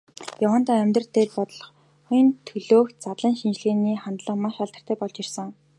Яваандаа 0.45 0.77
амьдрал 0.83 1.09
дээр, 1.13 1.29
бодлогын 1.37 2.27
төлөөх 2.47 2.87
задлан 3.03 3.35
шинжилгээний 3.39 3.97
хандлага 4.03 4.41
маш 4.43 4.55
алдартай 4.63 4.97
болж 4.99 5.15
ирсэн. 5.23 5.47